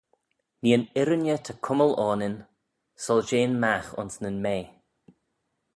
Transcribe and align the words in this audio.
Nee 0.61 0.75
yn 0.77 0.85
irriney 1.01 1.39
ta 1.45 1.53
cummal 1.65 1.93
aynin 2.05 2.35
solshean 3.03 3.53
magh 3.63 3.89
ayns 3.99 4.15
nyn 4.21 4.37
mea. 4.43 4.65